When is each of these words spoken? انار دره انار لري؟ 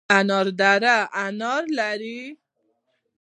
انار 0.17 0.47
دره 0.59 0.97
انار 1.25 1.63
لري؟ 1.77 2.21